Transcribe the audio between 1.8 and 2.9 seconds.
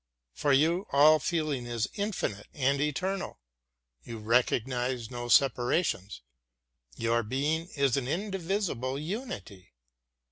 infinite and